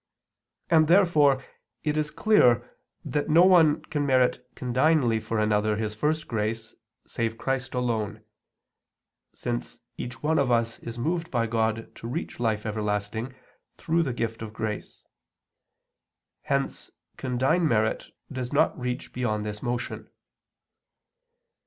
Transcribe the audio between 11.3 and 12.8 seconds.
God to reach life